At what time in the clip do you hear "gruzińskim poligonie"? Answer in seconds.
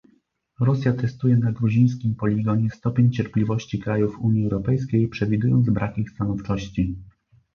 1.51-2.69